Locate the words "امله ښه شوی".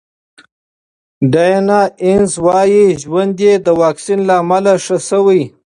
4.43-5.41